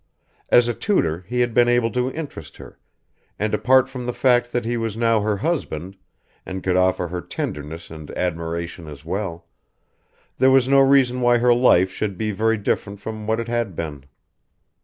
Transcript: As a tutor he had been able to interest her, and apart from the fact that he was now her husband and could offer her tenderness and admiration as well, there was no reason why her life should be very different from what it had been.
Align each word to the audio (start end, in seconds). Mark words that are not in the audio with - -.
As 0.49 0.67
a 0.67 0.73
tutor 0.73 1.23
he 1.27 1.41
had 1.41 1.53
been 1.53 1.69
able 1.69 1.91
to 1.91 2.09
interest 2.13 2.57
her, 2.57 2.79
and 3.37 3.53
apart 3.53 3.87
from 3.87 4.07
the 4.07 4.13
fact 4.15 4.51
that 4.51 4.65
he 4.65 4.75
was 4.75 4.97
now 4.97 5.19
her 5.21 5.37
husband 5.37 5.95
and 6.43 6.63
could 6.63 6.75
offer 6.75 7.09
her 7.09 7.21
tenderness 7.21 7.91
and 7.91 8.09
admiration 8.17 8.87
as 8.87 9.05
well, 9.05 9.45
there 10.39 10.49
was 10.49 10.67
no 10.67 10.79
reason 10.79 11.21
why 11.21 11.37
her 11.37 11.53
life 11.53 11.91
should 11.91 12.17
be 12.17 12.31
very 12.31 12.57
different 12.57 12.99
from 12.99 13.27
what 13.27 13.39
it 13.39 13.47
had 13.47 13.75
been. 13.75 14.05